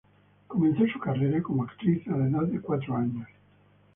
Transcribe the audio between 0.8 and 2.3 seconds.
su carrera como actriz a la